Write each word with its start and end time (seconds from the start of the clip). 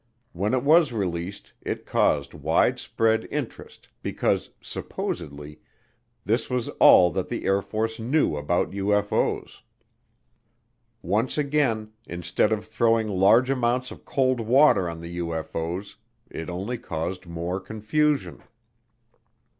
When 0.31 0.55
it 0.55 0.63
was 0.63 0.91
released 0.91 1.53
it 1.61 1.85
caused 1.85 2.33
widespread 2.33 3.27
interest 3.29 3.87
because, 4.01 4.49
supposedly, 4.59 5.59
this 6.25 6.49
was 6.49 6.69
all 6.79 7.11
that 7.11 7.29
the 7.29 7.45
Air 7.45 7.61
Force 7.61 7.99
knew 7.99 8.35
about 8.35 8.71
UFO's. 8.71 9.61
Once 11.03 11.37
again, 11.37 11.91
instead 12.07 12.51
of 12.51 12.65
throwing 12.65 13.07
large 13.07 13.51
amounts 13.51 13.91
of 13.91 14.03
cold 14.03 14.39
water 14.39 14.89
on 14.89 15.01
the 15.01 15.19
UFO's, 15.19 15.97
it 16.31 16.49
only 16.49 16.79
caused 16.79 17.27
more 17.27 17.59
confusion. 17.59 18.41